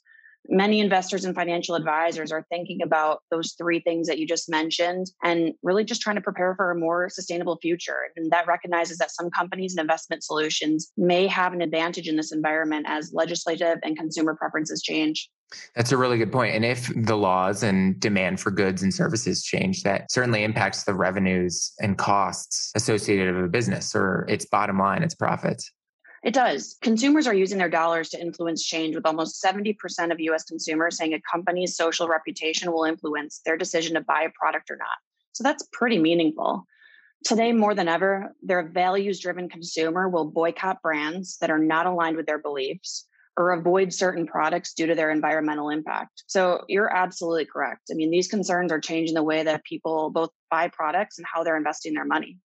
Many 0.50 0.80
investors 0.80 1.24
and 1.24 1.36
financial 1.36 1.76
advisors 1.76 2.32
are 2.32 2.46
thinking 2.50 2.82
about 2.82 3.22
those 3.30 3.54
three 3.58 3.80
things 3.80 4.08
that 4.08 4.18
you 4.18 4.28
just 4.28 4.50
mentioned 4.50 5.12
and 5.24 5.54
really 5.64 5.84
just 5.84 6.02
trying 6.02 6.16
to 6.16 6.22
prepare 6.22 6.56
for 6.56 6.72
a 6.72 6.76
more 6.76 7.10
sustainable 7.10 7.58
future. 7.62 7.98
And 8.16 8.32
that 8.32 8.48
recognizes 8.48 8.98
that 8.98 9.12
some 9.12 9.30
companies 9.30 9.74
and 9.74 9.82
investment 9.82 10.24
solutions 10.24 10.92
may 10.98 11.28
have 11.28 11.54
an 11.54 11.62
advantage 11.62 12.08
in 12.08 12.16
this 12.16 12.32
environment 12.32 12.86
as 12.90 13.14
legislative 13.14 13.78
and 13.84 13.98
consumer 13.98 14.36
preferences 14.36 14.82
change. 14.82 15.30
That's 15.76 15.92
a 15.92 15.98
really 15.98 16.18
good 16.18 16.32
point. 16.32 16.56
And 16.56 16.66
if 16.66 16.92
the 16.96 17.18
laws 17.18 17.62
and 17.62 18.00
demand 18.00 18.40
for 18.40 18.52
goods 18.52 18.84
and 18.84 18.94
services 18.94 19.44
change, 19.44 19.84
that 19.84 20.12
certainly 20.12 20.44
impacts 20.44 20.84
the 20.84 20.94
revenues 20.94 21.74
and 21.80 21.98
costs 21.98 22.72
associated 22.76 23.36
with 23.36 23.46
a 23.46 23.50
business 23.50 23.96
or 23.96 24.26
its 24.28 24.46
bottom 24.46 24.80
line, 24.80 25.04
its 25.04 25.16
profits. 25.16 25.72
It 26.24 26.34
does. 26.36 26.78
Consumers 26.82 27.26
are 27.26 27.34
using 27.34 27.58
their 27.58 27.70
dollars 27.70 28.10
to 28.10 28.22
influence 28.22 28.64
change, 28.64 28.96
with 28.96 29.08
almost 29.08 29.44
70% 29.44 29.76
of 30.12 30.20
US 30.20 30.44
consumers 30.44 30.98
saying 30.98 31.14
a 31.14 31.22
company's 31.32 31.76
social 31.76 32.08
reputation 32.08 32.72
will 32.72 32.84
influence 32.84 33.42
their 33.44 33.58
decision 33.58 33.96
to 33.96 34.02
buy 34.02 34.24
a 34.24 34.30
product 34.40 34.70
or 34.70 34.78
not. 34.78 34.88
So 35.32 35.44
that's 35.44 35.68
pretty 35.74 35.98
meaningful. 35.98 36.68
Today, 37.24 37.54
more 37.54 37.74
than 37.74 37.88
ever, 37.88 38.36
their 38.42 38.68
values 38.68 39.20
driven 39.20 39.50
consumer 39.50 40.10
will 40.10 40.26
boycott 40.26 40.82
brands 40.82 41.38
that 41.38 41.52
are 41.52 41.60
not 41.60 41.86
aligned 41.86 42.18
with 42.18 42.26
their 42.26 42.40
beliefs 42.40 43.08
or 43.38 43.52
avoid 43.52 43.94
certain 43.94 44.28
products 44.28 44.74
due 44.74 44.88
to 44.88 44.96
their 44.96 45.10
environmental 45.10 45.70
impact. 45.70 46.24
So 46.28 46.66
you're 46.68 46.94
absolutely 46.94 47.46
correct. 47.46 47.84
I 47.92 47.94
mean, 47.94 48.12
these 48.12 48.28
concerns 48.28 48.72
are 48.72 48.80
changing 48.80 49.16
the 49.16 49.24
way 49.24 49.44
that 49.44 49.64
people 49.64 50.10
both 50.10 50.32
buy 50.50 50.68
products 50.68 51.18
and 51.18 51.26
how 51.32 51.44
they're 51.44 51.58
investing 51.58 51.94
their 51.94 52.06
money. 52.06 52.38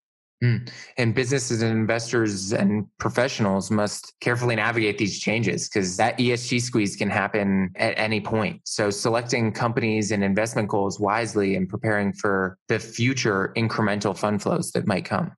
Mm. 0.44 0.70
And 0.98 1.14
businesses 1.14 1.62
and 1.62 1.72
investors 1.72 2.52
and 2.52 2.86
professionals 2.98 3.70
must 3.70 4.12
carefully 4.20 4.56
navigate 4.56 4.98
these 4.98 5.18
changes 5.18 5.68
because 5.68 5.96
that 5.96 6.18
ESG 6.18 6.60
squeeze 6.60 6.94
can 6.94 7.08
happen 7.08 7.70
at 7.76 7.98
any 7.98 8.20
point. 8.20 8.60
So, 8.64 8.90
selecting 8.90 9.50
companies 9.50 10.10
and 10.10 10.22
investment 10.22 10.68
goals 10.68 11.00
wisely 11.00 11.56
and 11.56 11.66
preparing 11.66 12.12
for 12.12 12.58
the 12.68 12.78
future 12.78 13.54
incremental 13.56 14.16
fund 14.16 14.42
flows 14.42 14.72
that 14.72 14.86
might 14.86 15.06
come. 15.06 15.32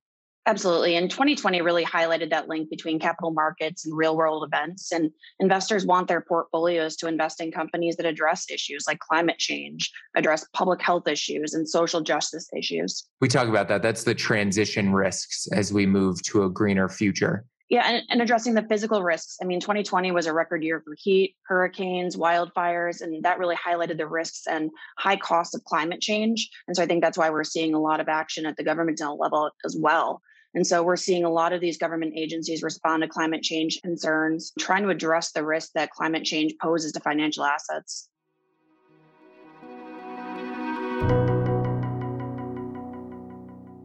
Absolutely. 0.49 0.95
And 0.95 1.11
2020 1.11 1.61
really 1.61 1.85
highlighted 1.85 2.31
that 2.31 2.47
link 2.47 2.71
between 2.71 2.97
capital 2.97 3.29
markets 3.29 3.85
and 3.85 3.95
real 3.95 4.17
world 4.17 4.43
events. 4.43 4.91
And 4.91 5.11
investors 5.39 5.85
want 5.85 6.07
their 6.07 6.21
portfolios 6.21 6.95
to 6.97 7.07
invest 7.07 7.39
in 7.39 7.51
companies 7.51 7.97
that 7.97 8.07
address 8.07 8.49
issues 8.49 8.85
like 8.87 8.97
climate 8.97 9.37
change, 9.37 9.91
address 10.15 10.43
public 10.55 10.81
health 10.81 11.07
issues, 11.07 11.53
and 11.53 11.69
social 11.69 12.01
justice 12.01 12.49
issues. 12.57 13.07
We 13.21 13.27
talk 13.27 13.47
about 13.47 13.67
that. 13.67 13.83
That's 13.83 14.05
the 14.05 14.15
transition 14.15 14.91
risks 14.91 15.47
as 15.53 15.71
we 15.71 15.85
move 15.85 16.19
to 16.23 16.41
a 16.41 16.49
greener 16.49 16.89
future. 16.89 17.45
Yeah, 17.69 17.87
and, 17.87 18.03
and, 18.09 18.19
addressing 18.19 18.55
the 18.55 18.63
physical 18.63 19.03
risks. 19.03 19.37
I 19.39 19.45
mean, 19.45 19.59
2020 19.59 20.11
was 20.11 20.25
a 20.25 20.33
record 20.33 20.63
year 20.63 20.81
for 20.83 20.95
heat, 20.97 21.35
hurricanes, 21.45 22.15
wildfires, 22.15 23.01
and 23.01 23.23
that 23.23 23.37
really 23.37 23.55
highlighted 23.55 23.97
the 23.97 24.07
risks 24.07 24.47
and 24.47 24.71
high 24.97 25.17
cost 25.17 25.53
of 25.53 25.63
climate 25.65 26.01
change. 26.01 26.49
And 26.67 26.75
so 26.75 26.81
I 26.81 26.87
think 26.87 27.03
that's 27.03 27.19
why 27.19 27.29
we're 27.29 27.43
seeing 27.43 27.75
a 27.75 27.79
lot 27.79 27.99
of 27.99 28.09
action 28.09 28.47
at 28.47 28.57
the 28.57 28.63
governmental 28.63 29.19
level 29.19 29.51
as 29.63 29.77
well. 29.79 30.23
And 30.55 30.65
so 30.65 30.81
we're 30.81 30.95
seeing 30.95 31.25
a 31.25 31.29
lot 31.29 31.53
of 31.53 31.61
these 31.61 31.77
government 31.77 32.13
agencies 32.15 32.63
respond 32.63 33.03
to 33.03 33.07
climate 33.07 33.43
change 33.43 33.81
concerns, 33.83 34.51
trying 34.57 34.83
to 34.83 34.89
address 34.89 35.31
the 35.31 35.45
risk 35.45 35.71
that 35.75 35.91
climate 35.91 36.23
change 36.23 36.53
poses 36.61 36.91
to 36.93 36.99
financial 36.99 37.45
assets. 37.45 38.09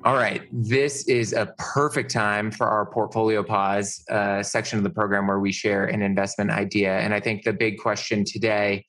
All 0.04 0.16
right. 0.16 0.42
This 0.52 1.09
is 1.09 1.33
a 1.33 1.54
perfect 1.56 2.11
time 2.11 2.50
for 2.50 2.66
our 2.66 2.85
portfolio 2.85 3.42
pause 3.42 4.04
uh, 4.11 4.42
section 4.42 4.76
of 4.76 4.85
the 4.85 4.90
program 4.90 5.26
where 5.26 5.40
we 5.40 5.50
share 5.50 5.87
an 5.87 6.02
investment 6.02 6.50
idea. 6.50 6.99
And 6.99 7.14
I 7.14 7.21
think 7.21 7.42
the 7.42 7.54
big 7.54 7.78
question 7.78 8.23
today 8.23 8.85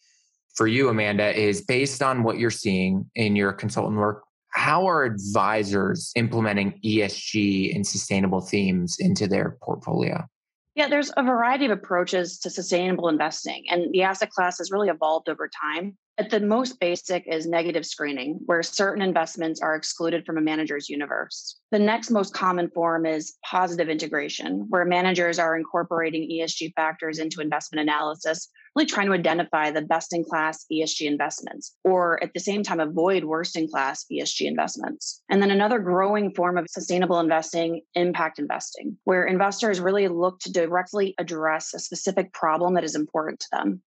for 0.56 0.68
you, 0.68 0.90
Amanda, 0.90 1.34
is 1.38 1.62
based 1.62 2.02
on 2.02 2.24
what 2.24 2.38
you're 2.38 2.52
seeing 2.52 3.10
in 3.16 3.36
your 3.38 3.54
consultant 3.54 3.98
work 3.98 4.25
how 4.66 4.88
are 4.88 5.04
advisors 5.04 6.12
implementing 6.16 6.80
ESG 6.84 7.76
and 7.76 7.86
sustainable 7.86 8.42
themes 8.42 8.98
into 9.00 9.28
their 9.28 9.60
portfolio? 9.62 10.26
Yeah, 10.74 10.88
there's 10.88 11.12
a 11.16 11.22
variety 11.22 11.66
of 11.66 11.72
approaches 11.72 12.40
to 12.40 12.50
sustainable 12.50 13.08
investing, 13.08 13.66
and 13.70 13.94
the 13.94 14.02
asset 14.02 14.32
class 14.32 14.58
has 14.58 14.72
really 14.72 14.90
evolved 14.90 15.30
over 15.30 15.48
time. 15.62 15.96
At 16.18 16.32
the 16.32 16.40
most 16.40 16.80
basic 16.80 17.26
is 17.28 17.46
negative 17.46 17.86
screening, 17.86 18.40
where 18.48 18.64
certain 18.64 19.04
investments 19.04 19.62
are 19.62 19.76
excluded 19.76 20.26
from 20.26 20.40
a 20.40 20.42
manager's 20.42 20.90
universe. 20.90 21.60
The 21.70 21.78
next 21.78 22.10
most 22.10 22.34
common 22.34 22.72
form 22.72 23.06
is 23.06 23.36
positive 23.46 23.88
integration, 23.88 24.66
where 24.70 24.84
managers 24.84 25.38
are 25.38 25.56
incorporating 25.56 26.28
ESG 26.28 26.74
factors 26.74 27.20
into 27.20 27.40
investment 27.40 27.88
analysis, 27.88 28.50
really 28.76 28.86
trying 28.86 29.08
to 29.08 29.14
identify 29.14 29.72
the 29.72 29.82
best 29.82 30.14
in 30.14 30.24
class 30.24 30.66
ESG 30.72 31.08
investments, 31.08 31.76
or 31.84 32.22
at 32.24 32.34
the 32.34 32.40
same 32.40 32.64
time, 32.64 32.80
avoid 32.80 33.24
worst 33.24 33.56
in 33.56 33.68
class 33.68 34.06
ESG 34.12 34.46
investments. 34.46 35.22
And 35.30 35.42
then 35.42 35.52
another 35.52 35.80
growing 35.80 36.34
form 36.34 36.58
of 36.58 36.66
sustainable 36.70 37.20
investing, 37.20 37.82
impact 37.96 38.40
investing, 38.40 38.98
where 39.06 39.26
investors 39.26 39.80
really 39.80 40.08
look 40.08 40.40
to 40.42 40.52
directly 40.52 41.16
address 41.18 41.74
a 41.74 41.80
specific 41.80 42.34
problem 42.34 42.74
that 42.76 42.84
is 42.84 42.96
important 42.96 43.40
to 43.40 43.48
them. 43.52 43.82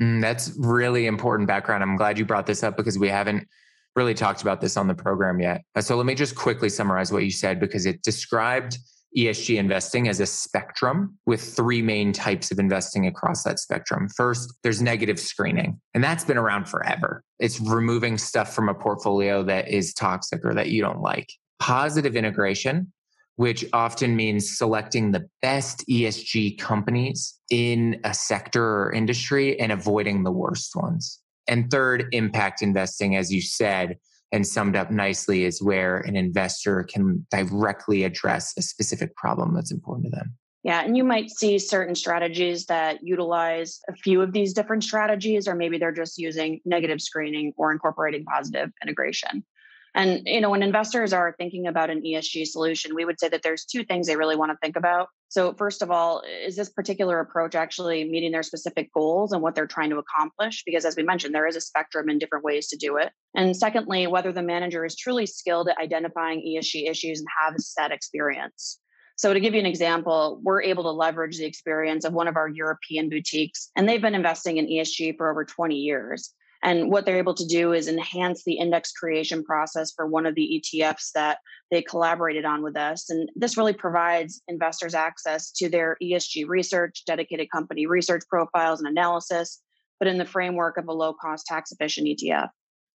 Mm, 0.00 0.20
that's 0.22 0.52
really 0.58 1.06
important 1.06 1.46
background. 1.46 1.82
I'm 1.82 1.96
glad 1.96 2.18
you 2.18 2.24
brought 2.24 2.46
this 2.46 2.62
up 2.62 2.76
because 2.76 2.98
we 2.98 3.08
haven't 3.08 3.46
really 3.96 4.14
talked 4.14 4.40
about 4.40 4.60
this 4.60 4.76
on 4.76 4.88
the 4.88 4.94
program 4.94 5.40
yet. 5.40 5.62
Uh, 5.74 5.82
so 5.82 5.96
let 5.96 6.06
me 6.06 6.14
just 6.14 6.34
quickly 6.34 6.68
summarize 6.68 7.12
what 7.12 7.24
you 7.24 7.30
said 7.30 7.60
because 7.60 7.84
it 7.84 8.02
described 8.02 8.78
ESG 9.16 9.58
investing 9.58 10.08
as 10.08 10.20
a 10.20 10.26
spectrum 10.26 11.18
with 11.26 11.42
three 11.42 11.82
main 11.82 12.12
types 12.12 12.50
of 12.50 12.58
investing 12.58 13.06
across 13.06 13.42
that 13.44 13.58
spectrum. 13.58 14.08
First, 14.16 14.54
there's 14.62 14.80
negative 14.80 15.18
screening, 15.18 15.80
and 15.94 16.02
that's 16.02 16.24
been 16.24 16.38
around 16.38 16.68
forever. 16.68 17.22
It's 17.38 17.60
removing 17.60 18.18
stuff 18.18 18.54
from 18.54 18.68
a 18.68 18.74
portfolio 18.74 19.42
that 19.44 19.68
is 19.68 19.94
toxic 19.94 20.44
or 20.44 20.54
that 20.54 20.68
you 20.68 20.80
don't 20.80 21.00
like. 21.00 21.32
Positive 21.58 22.16
integration 22.16 22.92
which 23.40 23.64
often 23.72 24.14
means 24.14 24.58
selecting 24.58 25.12
the 25.12 25.26
best 25.40 25.82
ESG 25.88 26.58
companies 26.58 27.38
in 27.50 27.98
a 28.04 28.12
sector 28.12 28.82
or 28.82 28.92
industry 28.92 29.58
and 29.58 29.72
avoiding 29.72 30.24
the 30.24 30.30
worst 30.30 30.76
ones. 30.76 31.18
And 31.48 31.70
third, 31.70 32.04
impact 32.12 32.60
investing, 32.60 33.16
as 33.16 33.32
you 33.32 33.40
said, 33.40 33.96
and 34.32 34.46
summed 34.46 34.76
up 34.76 34.90
nicely, 34.90 35.44
is 35.44 35.62
where 35.62 35.98
an 35.98 36.16
investor 36.16 36.84
can 36.84 37.26
directly 37.30 38.04
address 38.04 38.54
a 38.56 38.62
specific 38.62 39.14
problem 39.16 39.54
that's 39.54 39.72
important 39.72 40.06
to 40.06 40.16
them. 40.16 40.34
Yeah, 40.62 40.82
and 40.82 40.96
you 40.96 41.04
might 41.04 41.30
see 41.30 41.58
certain 41.58 41.94
strategies 41.94 42.66
that 42.66 42.98
utilize 43.02 43.80
a 43.88 43.94
few 43.94 44.20
of 44.20 44.32
these 44.32 44.52
different 44.52 44.84
strategies, 44.84 45.48
or 45.48 45.54
maybe 45.54 45.78
they're 45.78 45.90
just 45.90 46.18
using 46.18 46.60
negative 46.66 47.00
screening 47.00 47.54
or 47.56 47.72
incorporating 47.72 48.24
positive 48.24 48.70
integration. 48.82 49.44
And 49.94 50.22
you 50.26 50.40
know, 50.40 50.50
when 50.50 50.62
investors 50.62 51.12
are 51.12 51.34
thinking 51.36 51.66
about 51.66 51.90
an 51.90 52.02
ESG 52.02 52.46
solution, 52.46 52.94
we 52.94 53.04
would 53.04 53.18
say 53.18 53.28
that 53.28 53.42
there's 53.42 53.64
two 53.64 53.84
things 53.84 54.06
they 54.06 54.16
really 54.16 54.36
want 54.36 54.52
to 54.52 54.58
think 54.62 54.76
about. 54.76 55.08
So, 55.28 55.54
first 55.54 55.82
of 55.82 55.90
all, 55.90 56.22
is 56.44 56.56
this 56.56 56.68
particular 56.68 57.20
approach 57.20 57.54
actually 57.54 58.04
meeting 58.04 58.30
their 58.30 58.42
specific 58.42 58.92
goals 58.92 59.32
and 59.32 59.42
what 59.42 59.54
they're 59.54 59.66
trying 59.66 59.90
to 59.90 59.98
accomplish? 59.98 60.62
Because 60.64 60.84
as 60.84 60.94
we 60.94 61.02
mentioned, 61.02 61.34
there 61.34 61.46
is 61.46 61.56
a 61.56 61.60
spectrum 61.60 62.08
and 62.08 62.20
different 62.20 62.44
ways 62.44 62.68
to 62.68 62.76
do 62.76 62.98
it. 62.98 63.10
And 63.34 63.56
secondly, 63.56 64.06
whether 64.06 64.32
the 64.32 64.42
manager 64.42 64.84
is 64.84 64.96
truly 64.96 65.26
skilled 65.26 65.68
at 65.68 65.78
identifying 65.78 66.40
ESG 66.40 66.90
issues 66.90 67.20
and 67.20 67.28
has 67.40 67.72
that 67.76 67.92
experience. 67.92 68.78
So, 69.16 69.34
to 69.34 69.40
give 69.40 69.54
you 69.54 69.60
an 69.60 69.66
example, 69.66 70.40
we're 70.42 70.62
able 70.62 70.82
to 70.84 70.90
leverage 70.90 71.36
the 71.36 71.44
experience 71.44 72.04
of 72.04 72.14
one 72.14 72.26
of 72.26 72.36
our 72.36 72.48
European 72.48 73.08
boutiques, 73.10 73.70
and 73.76 73.88
they've 73.88 74.00
been 74.00 74.14
investing 74.14 74.56
in 74.56 74.66
ESG 74.66 75.16
for 75.16 75.30
over 75.30 75.44
20 75.44 75.76
years. 75.76 76.32
And 76.62 76.90
what 76.90 77.06
they're 77.06 77.18
able 77.18 77.34
to 77.34 77.46
do 77.46 77.72
is 77.72 77.88
enhance 77.88 78.44
the 78.44 78.54
index 78.54 78.92
creation 78.92 79.44
process 79.44 79.92
for 79.92 80.06
one 80.06 80.26
of 80.26 80.34
the 80.34 80.62
ETFs 80.62 81.12
that 81.14 81.38
they 81.70 81.80
collaborated 81.80 82.44
on 82.44 82.62
with 82.62 82.76
us. 82.76 83.08
And 83.08 83.30
this 83.34 83.56
really 83.56 83.72
provides 83.72 84.42
investors 84.46 84.94
access 84.94 85.50
to 85.52 85.70
their 85.70 85.96
ESG 86.02 86.46
research, 86.48 87.04
dedicated 87.06 87.50
company 87.50 87.86
research 87.86 88.24
profiles 88.28 88.80
and 88.80 88.88
analysis, 88.88 89.60
but 89.98 90.08
in 90.08 90.18
the 90.18 90.26
framework 90.26 90.76
of 90.76 90.88
a 90.88 90.92
low 90.92 91.14
cost, 91.14 91.46
tax 91.46 91.72
efficient 91.72 92.08
ETF. 92.08 92.48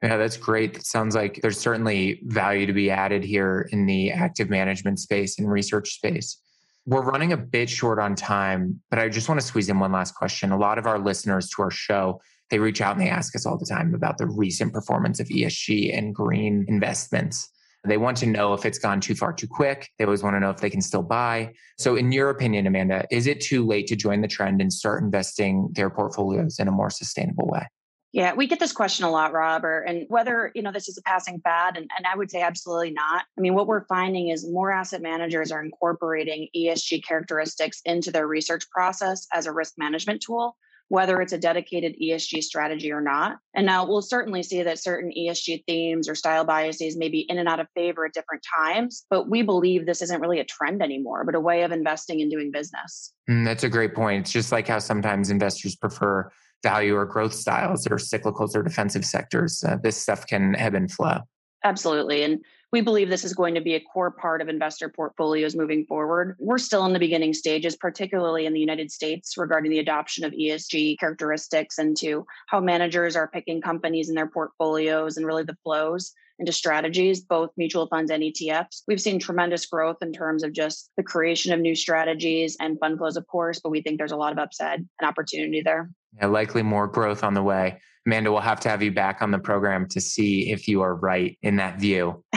Yeah, 0.03 0.17
that's 0.17 0.37
great. 0.37 0.77
It 0.77 0.87
sounds 0.87 1.15
like 1.15 1.41
there's 1.43 1.59
certainly 1.59 2.21
value 2.25 2.67
to 2.67 2.73
be 2.73 2.91
added 2.91 3.23
here 3.23 3.69
in 3.71 3.85
the 3.85 4.11
active 4.11 4.49
management 4.49 4.99
space 4.99 5.39
and 5.39 5.51
research 5.51 5.91
space. 5.91 6.41
We're 6.87 7.03
running 7.03 7.33
a 7.33 7.37
bit 7.37 7.69
short 7.69 7.99
on 7.99 8.15
time, 8.15 8.81
but 8.89 8.99
I 8.99 9.11
just 9.11 9.29
want 9.29 9.41
to 9.41 9.47
squeeze 9.47 9.69
in 9.69 9.79
one 9.79 9.93
last 9.93 10.15
question. 10.15 10.53
A 10.53 10.59
lot 10.59 10.79
of 10.79 10.87
our 10.87 10.99
listeners 10.99 11.51
to 11.51 11.63
our 11.63 11.71
show 11.71 12.21
they 12.51 12.59
reach 12.59 12.81
out 12.81 12.97
and 12.97 13.01
they 13.01 13.09
ask 13.09 13.35
us 13.35 13.47
all 13.47 13.57
the 13.57 13.67
time 13.67 13.95
about 13.95 14.19
the 14.19 14.27
recent 14.27 14.73
performance 14.73 15.21
of 15.21 15.29
ESG 15.29 15.97
and 15.97 16.15
green 16.15 16.65
investments. 16.69 17.49
They 17.87 17.97
want 17.97 18.19
to 18.19 18.27
know 18.27 18.53
if 18.53 18.67
it's 18.67 18.79
gone 18.79 19.01
too 19.01 19.15
far 19.15 19.33
too 19.33 19.47
quick. 19.47 19.89
They 19.99 20.05
always 20.05 20.23
want 20.23 20.37
to 20.37 20.41
know 20.41 20.51
if 20.51 20.59
they 20.59 20.69
can 20.69 20.83
still 20.83 21.03
buy. 21.03 21.55
So, 21.79 21.97
in 21.97 22.13
your 22.13 22.29
opinion, 22.29 22.67
Amanda, 22.67 23.07
is 23.11 23.27
it 23.27 23.41
too 23.41 23.67
late 23.67 23.87
to 23.87 23.97
join 23.97 24.21
the 24.21 24.29
trend 24.29 24.61
and 24.61 24.71
start 24.71 25.03
investing 25.03 25.71
their 25.73 25.89
portfolios 25.89 26.59
in 26.59 26.69
a 26.69 26.73
more 26.73 26.91
sustainable 26.91 27.47
way? 27.47 27.67
Yeah, 28.13 28.35
we 28.35 28.49
get 28.49 28.59
this 28.59 28.73
question 28.73 29.05
a 29.05 29.11
lot, 29.11 29.33
Robert, 29.33 29.83
and 29.83 30.07
whether 30.09 30.51
you 30.55 30.63
know 30.63 30.73
this 30.73 30.89
is 30.89 30.99
a 30.99 31.03
passing 31.03 31.41
fad, 31.41 31.77
and, 31.77 31.89
and 31.97 32.07
I 32.07 32.17
would 32.17 32.31
say 32.31 32.43
absolutely 32.43 32.91
not. 32.91 33.25
I 33.39 33.41
mean, 33.41 33.55
what 33.55 33.69
we're 33.69 33.85
finding 33.85 34.31
is 34.31 34.49
more 34.51 34.73
asset 34.73 35.01
managers 35.01 35.53
are 35.53 35.63
incorporating 35.63 36.49
ESG 36.57 37.05
characteristics 37.07 37.81
into 37.85 38.11
their 38.11 38.27
research 38.27 38.69
process 38.71 39.27
as 39.33 39.47
a 39.47 39.53
risk 39.53 39.75
management 39.79 40.23
tool 40.23 40.57
whether 40.91 41.21
it's 41.21 41.33
a 41.33 41.39
dedicated 41.39 41.95
ESG 42.03 42.43
strategy 42.43 42.91
or 42.91 43.01
not. 43.01 43.39
And 43.55 43.65
now 43.65 43.87
we'll 43.87 44.03
certainly 44.03 44.43
see 44.43 44.65
that 44.65 44.81
certain 44.81 45.13
ESG 45.17 45.63
themes 45.65 46.09
or 46.09 46.17
style 46.17 46.45
biases 46.45 46.97
may 46.97 47.09
be 47.09 47.21
in 47.21 47.39
and 47.39 47.49
out 47.49 47.61
of 47.61 47.69
favor 47.77 48.07
at 48.07 48.13
different 48.13 48.45
times, 48.57 49.07
but 49.09 49.31
we 49.31 49.43
believe 49.43 49.87
this 49.87 50.03
isn't 50.03 50.21
really 50.21 50.41
a 50.41 50.45
trend 50.45 50.83
anymore, 50.83 51.25
but 51.25 51.37
a 51.37 51.41
way 51.41 51.63
of 51.63 51.71
investing 51.71 52.21
and 52.21 52.29
doing 52.29 52.51
business. 52.51 53.15
Mm, 53.31 53.45
that's 53.45 53.63
a 53.63 53.69
great 53.69 53.95
point. 53.95 54.23
It's 54.23 54.33
just 54.33 54.51
like 54.51 54.67
how 54.67 54.81
sometimes 54.81 55.31
investors 55.31 55.77
prefer 55.77 56.29
value 56.63 56.95
or 56.95 57.07
growth 57.07 57.35
styles 57.35 57.87
or 57.87 57.97
cyclicals 57.97 58.55
or 58.55 58.63
defensive 58.63 59.05
sectors. 59.05 59.63
Uh, 59.67 59.77
this 59.83 59.97
stuff 59.97 60.27
can 60.27 60.55
ebb 60.57 60.75
and 60.75 60.91
flow. 60.91 61.21
Absolutely. 61.65 62.23
And 62.23 62.43
we 62.73 62.81
believe 62.81 63.09
this 63.09 63.25
is 63.25 63.35
going 63.35 63.55
to 63.55 63.61
be 63.61 63.75
a 63.75 63.81
core 63.81 64.11
part 64.11 64.41
of 64.41 64.49
investor 64.49 64.89
portfolios 64.89 65.57
moving 65.57 65.85
forward. 65.87 66.37
We're 66.39 66.59
still 66.59 66.87
in 66.87 66.93
the 66.93 66.99
beginning 66.99 67.35
stages, 67.35 67.77
particularly 67.77 68.47
in 68.47 68.53
the 68.53 68.61
United 68.61 68.91
States, 68.93 69.37
regarding 69.37 69.71
the 69.71 69.81
adoption 69.81 70.25
of 70.25 70.33
ESG 70.33 70.99
characteristics 70.99 71.79
into 71.79 72.25
how 72.47 72.61
managers 72.61 73.17
are 73.17 73.29
picking 73.29 73.61
companies 73.61 74.09
in 74.09 74.15
their 74.15 74.29
portfolios 74.29 75.17
and 75.17 75.27
really 75.27 75.43
the 75.43 75.57
flows 75.65 76.13
into 76.41 76.53
strategies, 76.53 77.21
both 77.21 77.51
mutual 77.57 77.87
funds 77.87 78.11
and 78.11 78.23
ETFs. 78.23 78.83
We've 78.89 79.01
seen 79.01 79.19
tremendous 79.21 79.67
growth 79.67 79.99
in 80.03 80.13
terms 80.13 80.43
of 80.43 80.53
just 80.53 80.91
the 80.97 81.03
creation 81.03 81.53
of 81.53 81.61
new 81.61 81.77
strategies 81.77 82.57
and 82.59 82.79
fund 82.81 82.99
flows, 82.99 83.17
of 83.17 83.27
course, 83.27 83.61
but 83.63 83.71
we 83.71 83.83
think 83.83 83.99
there's 83.99 84.13
a 84.13 84.17
lot 84.17 84.33
of 84.33 84.39
upside 84.39 84.81
and 84.81 85.09
opportunity 85.09 85.63
there. 85.63 85.91
Yeah, 86.17 86.27
likely 86.27 86.63
more 86.63 86.89
growth 86.89 87.23
on 87.23 87.35
the 87.35 87.43
way. 87.43 87.81
Amanda, 88.07 88.33
we'll 88.33 88.41
have 88.41 88.61
to 88.61 88.71
have 88.71 88.83
you 88.83 88.91
back 88.91 89.21
on 89.21 89.31
the 89.31 89.39
program 89.39 89.87
to 89.91 90.01
see 90.01 90.51
if 90.51 90.67
you 90.67 90.81
are 90.81 90.97
right 90.97 91.39
in 91.43 91.57
that 91.57 91.79
view. 91.79 92.25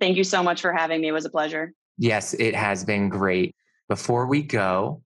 Thank 0.00 0.16
you 0.16 0.24
so 0.24 0.42
much 0.42 0.60
for 0.60 0.72
having 0.72 1.00
me. 1.00 1.08
It 1.08 1.12
was 1.12 1.24
a 1.24 1.30
pleasure. 1.30 1.72
Yes, 1.98 2.32
it 2.34 2.54
has 2.54 2.84
been 2.84 3.08
great. 3.08 3.54
Before 3.88 4.26
we 4.26 4.42
go, 4.42 5.02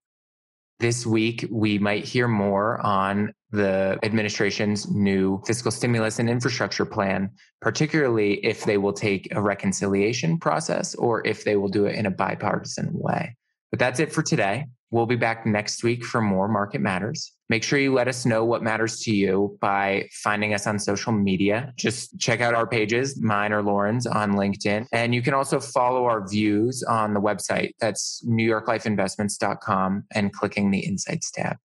this 0.78 1.06
week 1.06 1.46
we 1.50 1.78
might 1.78 2.04
hear 2.04 2.28
more 2.28 2.78
on 2.84 3.32
the 3.54 3.98
administration's 4.02 4.90
new 4.90 5.40
fiscal 5.46 5.70
stimulus 5.70 6.18
and 6.18 6.28
infrastructure 6.28 6.84
plan, 6.84 7.30
particularly 7.60 8.44
if 8.44 8.64
they 8.64 8.78
will 8.78 8.92
take 8.92 9.28
a 9.34 9.40
reconciliation 9.40 10.38
process 10.38 10.94
or 10.96 11.26
if 11.26 11.44
they 11.44 11.56
will 11.56 11.68
do 11.68 11.86
it 11.86 11.94
in 11.94 12.06
a 12.06 12.10
bipartisan 12.10 12.90
way. 12.92 13.36
But 13.70 13.78
that's 13.78 14.00
it 14.00 14.12
for 14.12 14.22
today. 14.22 14.66
We'll 14.90 15.06
be 15.06 15.16
back 15.16 15.44
next 15.44 15.82
week 15.82 16.04
for 16.04 16.20
more 16.20 16.46
Market 16.46 16.80
Matters. 16.80 17.32
Make 17.48 17.64
sure 17.64 17.78
you 17.78 17.92
let 17.92 18.06
us 18.06 18.24
know 18.24 18.44
what 18.44 18.62
matters 18.62 19.00
to 19.00 19.14
you 19.14 19.58
by 19.60 20.08
finding 20.12 20.54
us 20.54 20.66
on 20.66 20.78
social 20.78 21.12
media. 21.12 21.72
Just 21.76 22.18
check 22.18 22.40
out 22.40 22.54
our 22.54 22.66
pages, 22.66 23.20
mine 23.20 23.52
or 23.52 23.62
Lauren's, 23.62 24.06
on 24.06 24.32
LinkedIn. 24.32 24.86
And 24.92 25.14
you 25.14 25.22
can 25.22 25.34
also 25.34 25.58
follow 25.58 26.04
our 26.04 26.26
views 26.28 26.82
on 26.84 27.12
the 27.12 27.20
website. 27.20 27.72
That's 27.80 28.24
newyorklifeinvestments.com 28.26 30.04
and 30.12 30.32
clicking 30.32 30.70
the 30.70 30.80
Insights 30.80 31.30
tab. 31.32 31.56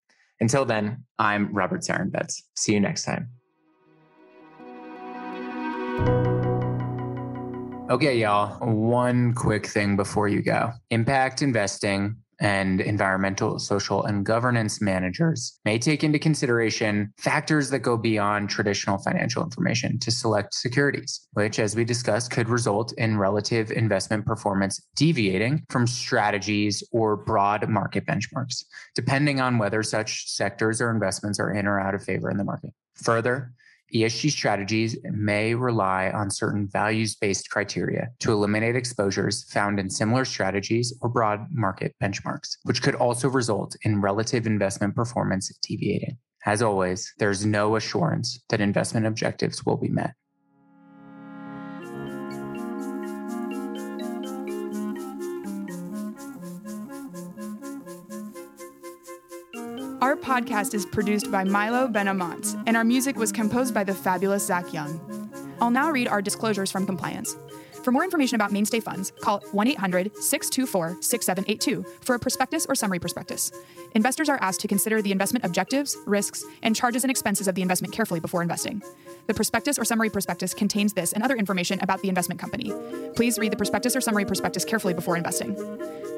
Until 0.42 0.66
then, 0.66 1.04
I'm 1.18 1.54
Robert 1.54 1.82
Sarenbetz. 1.82 2.44
See 2.56 2.74
you 2.74 2.80
next 2.80 3.04
time. 3.04 3.30
Okay, 7.90 8.20
y'all. 8.20 8.60
One 8.60 9.34
quick 9.34 9.66
thing 9.66 9.96
before 9.96 10.28
you 10.28 10.42
go 10.42 10.72
impact 10.92 11.42
investing 11.42 12.18
and 12.40 12.82
environmental, 12.82 13.60
social, 13.60 14.04
and 14.06 14.26
governance 14.26 14.82
managers 14.82 15.60
may 15.66 15.78
take 15.78 16.04
into 16.04 16.20
consideration 16.20 17.14
factors 17.18 17.70
that 17.70 17.80
go 17.80 17.98
beyond 17.98 18.50
traditional 18.50 18.98
financial 18.98 19.44
information 19.44 20.00
to 20.00 20.12
select 20.12 20.54
securities, 20.54 21.28
which, 21.34 21.60
as 21.60 21.76
we 21.76 21.84
discussed, 21.84 22.32
could 22.32 22.50
result 22.50 22.94
in 22.94 23.18
relative 23.18 23.72
investment 23.72 24.26
performance 24.26 24.82
deviating 24.96 25.64
from 25.70 25.86
strategies 25.86 26.84
or 26.92 27.16
broad 27.16 27.68
market 27.70 28.06
benchmarks, 28.06 28.64
depending 28.96 29.40
on 29.40 29.58
whether 29.58 29.84
such 29.84 30.30
sectors 30.30 30.82
or 30.82 30.90
investments 30.92 31.40
are 31.40 31.52
in 31.52 31.68
or 31.68 31.80
out 31.80 31.96
of 31.96 32.04
favor 32.04 32.30
in 32.30 32.38
the 32.38 32.44
market. 32.44 32.72
Further, 32.96 33.54
ESG 33.94 34.32
strategies 34.32 34.98
may 35.04 35.56
rely 35.56 36.12
on 36.12 36.30
certain 36.30 36.68
values 36.68 37.16
based 37.16 37.50
criteria 37.50 38.10
to 38.20 38.32
eliminate 38.32 38.76
exposures 38.76 39.44
found 39.52 39.80
in 39.80 39.90
similar 39.90 40.26
strategies 40.26 40.94
or 41.02 41.10
broad 41.10 41.48
market 41.52 41.96
benchmarks, 42.02 42.58
which 42.64 42.82
could 42.82 42.96
also 42.96 43.30
result 43.30 43.76
in 43.84 44.02
relative 44.02 44.46
investment 44.46 44.96
performance 44.96 45.52
deviating. 45.62 46.18
as 46.46 46.62
always, 46.62 47.14
there's 47.20 47.46
no 47.46 47.76
assurance 47.76 48.42
that 48.50 48.62
investment 48.62 49.06
objectives 49.06 49.66
will 49.66 49.78
be 49.78 49.90
met. 49.90 50.14
Podcast 60.30 60.76
is 60.76 60.86
produced 60.86 61.32
by 61.32 61.44
Milo 61.44 61.88
Benamont, 61.88 62.62
and 62.68 62.78
our 62.78 62.84
music 62.84 63.18
was 63.18 63.32
composed 63.32 63.74
by 63.74 63.84
the 63.84 63.96
fabulous 63.96 64.46
Zach 64.46 64.72
Young. 64.72 65.02
I'll 65.60 65.72
now 65.72 65.90
read 65.90 66.08
our 66.08 66.22
disclosures 66.22 66.70
from 66.72 66.86
compliance. 66.86 67.36
For 67.84 67.92
more 67.92 68.04
information 68.04 68.36
about 68.36 68.52
mainstay 68.52 68.80
funds, 68.80 69.12
call 69.22 69.40
1 69.52 69.68
800 69.68 70.16
624 70.18 70.98
6782 71.02 71.86
for 72.02 72.16
a 72.16 72.20
prospectus 72.20 72.66
or 72.68 72.76
summary 72.76 73.00
prospectus. 73.00 73.52
Investors 73.96 74.30
are 74.30 74.38
asked 74.42 74.60
to 74.62 74.68
consider 74.68 75.02
the 75.02 75.12
investment 75.12 75.46
objectives, 75.46 75.98
risks, 76.06 76.44
and 76.62 76.76
charges 76.76 77.04
and 77.04 77.12
expenses 77.12 77.48
of 77.48 77.56
the 77.56 77.62
investment 77.62 77.94
carefully 77.94 78.20
before 78.20 78.42
investing. 78.42 78.82
The 79.28 79.34
prospectus 79.34 79.80
or 79.80 79.86
summary 79.86 80.10
prospectus 80.10 80.54
contains 80.54 80.94
this 80.94 81.14
and 81.14 81.24
other 81.24 81.36
information 81.36 81.80
about 81.82 82.02
the 82.02 82.10
investment 82.10 82.40
company. 82.40 82.74
Please 83.16 83.40
read 83.40 83.52
the 83.52 83.58
prospectus 83.58 83.96
or 83.96 84.02
summary 84.02 84.26
prospectus 84.26 84.66
carefully 84.66 84.94
before 84.94 85.16
investing. 85.16 85.56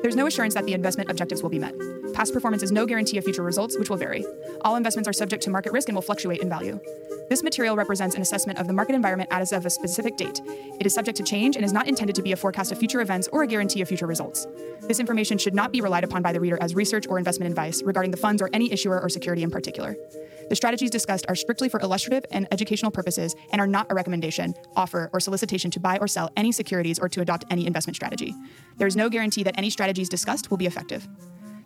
There's 0.01 0.15
no 0.15 0.25
assurance 0.25 0.55
that 0.55 0.65
the 0.65 0.73
investment 0.73 1.11
objectives 1.11 1.43
will 1.43 1.49
be 1.49 1.59
met. 1.59 1.75
Past 2.13 2.33
performance 2.33 2.63
is 2.63 2.71
no 2.71 2.85
guarantee 2.85 3.17
of 3.17 3.23
future 3.23 3.43
results, 3.43 3.77
which 3.77 3.89
will 3.89 3.97
vary. 3.97 4.25
All 4.61 4.75
investments 4.75 5.07
are 5.07 5.13
subject 5.13 5.43
to 5.43 5.49
market 5.51 5.73
risk 5.73 5.89
and 5.89 5.95
will 5.95 6.01
fluctuate 6.01 6.41
in 6.41 6.49
value. 6.49 6.79
This 7.31 7.43
material 7.43 7.77
represents 7.77 8.13
an 8.17 8.21
assessment 8.21 8.59
of 8.59 8.67
the 8.67 8.73
market 8.73 8.93
environment 8.93 9.29
as 9.31 9.53
of 9.53 9.65
a 9.65 9.69
specific 9.69 10.17
date. 10.17 10.41
It 10.81 10.85
is 10.85 10.93
subject 10.93 11.15
to 11.15 11.23
change 11.23 11.55
and 11.55 11.63
is 11.63 11.71
not 11.71 11.87
intended 11.87 12.13
to 12.17 12.21
be 12.21 12.33
a 12.33 12.35
forecast 12.35 12.73
of 12.73 12.77
future 12.77 12.99
events 12.99 13.29
or 13.31 13.43
a 13.43 13.47
guarantee 13.47 13.81
of 13.81 13.87
future 13.87 14.05
results. 14.05 14.45
This 14.81 14.99
information 14.99 15.37
should 15.37 15.53
not 15.53 15.71
be 15.71 15.79
relied 15.79 16.03
upon 16.03 16.21
by 16.21 16.33
the 16.33 16.41
reader 16.41 16.57
as 16.59 16.75
research 16.75 17.07
or 17.07 17.17
investment 17.17 17.49
advice 17.49 17.81
regarding 17.83 18.11
the 18.11 18.17
funds 18.17 18.41
or 18.41 18.49
any 18.51 18.69
issuer 18.69 18.99
or 18.99 19.07
security 19.07 19.43
in 19.43 19.49
particular. 19.49 19.95
The 20.49 20.57
strategies 20.57 20.89
discussed 20.89 21.25
are 21.29 21.35
strictly 21.35 21.69
for 21.69 21.79
illustrative 21.79 22.25
and 22.31 22.49
educational 22.51 22.91
purposes 22.91 23.33
and 23.53 23.61
are 23.61 23.67
not 23.67 23.89
a 23.89 23.95
recommendation, 23.95 24.53
offer, 24.75 25.09
or 25.13 25.21
solicitation 25.21 25.71
to 25.71 25.79
buy 25.79 25.99
or 25.99 26.09
sell 26.09 26.31
any 26.35 26.51
securities 26.51 26.99
or 26.99 27.07
to 27.07 27.21
adopt 27.21 27.45
any 27.49 27.65
investment 27.65 27.95
strategy. 27.95 28.35
There 28.75 28.87
is 28.87 28.97
no 28.97 29.07
guarantee 29.07 29.43
that 29.43 29.57
any 29.57 29.69
strategies 29.69 30.09
discussed 30.09 30.51
will 30.51 30.57
be 30.57 30.65
effective. 30.65 31.07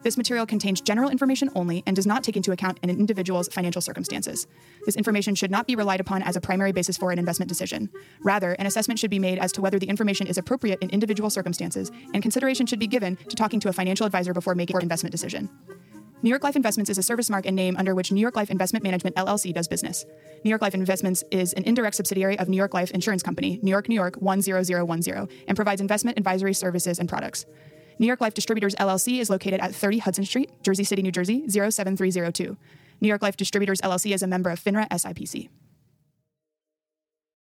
This 0.05 0.17
material 0.17 0.45
contains 0.45 0.81
general 0.81 1.09
information 1.09 1.49
only 1.55 1.81
and 1.87 1.95
does 1.95 2.05
not 2.05 2.23
take 2.23 2.37
into 2.37 2.51
account 2.51 2.77
an 2.83 2.91
individual's 2.91 3.47
financial 3.47 3.81
circumstances. 3.81 4.45
This 4.85 4.95
information 4.95 5.33
should 5.33 5.49
not 5.49 5.65
be 5.65 5.75
relied 5.75 5.99
upon 5.99 6.21
as 6.21 6.35
a 6.35 6.41
primary 6.41 6.71
basis 6.71 6.95
for 6.95 7.11
an 7.11 7.17
investment 7.17 7.49
decision. 7.49 7.89
Rather, 8.21 8.51
an 8.51 8.67
assessment 8.67 8.99
should 8.99 9.09
be 9.09 9.17
made 9.17 9.39
as 9.39 9.51
to 9.53 9.61
whether 9.61 9.79
the 9.79 9.89
information 9.89 10.27
is 10.27 10.37
appropriate 10.37 10.77
in 10.83 10.91
individual 10.91 11.31
circumstances, 11.31 11.91
and 12.13 12.21
consideration 12.21 12.67
should 12.67 12.77
be 12.77 12.85
given 12.85 13.15
to 13.15 13.35
talking 13.35 13.59
to 13.59 13.67
a 13.67 13.73
financial 13.73 14.05
advisor 14.05 14.31
before 14.31 14.53
making 14.53 14.75
an 14.75 14.83
investment 14.83 15.11
decision. 15.11 15.49
New 16.21 16.29
York 16.29 16.43
Life 16.43 16.55
Investments 16.55 16.91
is 16.91 16.99
a 16.99 17.03
service 17.03 17.31
mark 17.31 17.47
and 17.47 17.55
name 17.55 17.75
under 17.75 17.95
which 17.95 18.11
New 18.11 18.21
York 18.21 18.35
Life 18.35 18.51
Investment 18.51 18.83
Management 18.83 19.15
LLC 19.15 19.55
does 19.55 19.67
business. 19.67 20.05
New 20.43 20.49
York 20.49 20.61
Life 20.61 20.75
Investments 20.75 21.23
is 21.31 21.51
an 21.53 21.63
indirect 21.63 21.95
subsidiary 21.95 22.37
of 22.37 22.47
New 22.47 22.57
York 22.57 22.75
Life 22.75 22.91
Insurance 22.91 23.23
Company, 23.23 23.59
New 23.63 23.71
York, 23.71 23.89
New 23.89 23.95
York 23.95 24.19
10010, 24.21 25.27
and 25.47 25.55
provides 25.55 25.81
investment 25.81 26.19
advisory 26.19 26.53
services 26.53 26.99
and 26.99 27.09
products. 27.09 27.47
New 27.97 28.07
York 28.07 28.21
Life 28.21 28.33
Distributors 28.33 28.75
LLC 28.75 29.19
is 29.19 29.29
located 29.29 29.59
at 29.61 29.73
30 29.73 29.99
Hudson 29.99 30.25
Street, 30.25 30.51
Jersey 30.63 30.83
City, 30.83 31.01
New 31.01 31.11
Jersey 31.11 31.47
07302. 31.47 32.57
New 33.01 33.07
York 33.07 33.21
Life 33.21 33.37
Distributors 33.37 33.79
LLC 33.81 34.13
is 34.13 34.21
a 34.21 34.27
member 34.27 34.49
of 34.49 34.63
FINRA 34.63 34.87
SIPC. 34.89 35.49